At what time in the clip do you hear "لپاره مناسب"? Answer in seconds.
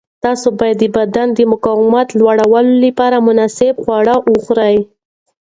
2.85-3.73